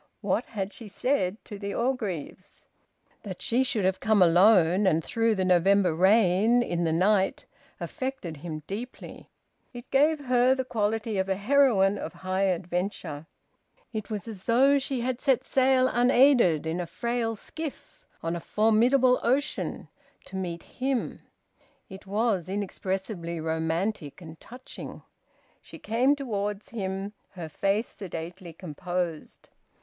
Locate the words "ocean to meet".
19.21-20.63